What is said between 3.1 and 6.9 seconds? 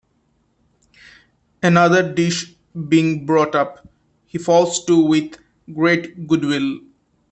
brought up, he falls to with great goodwill.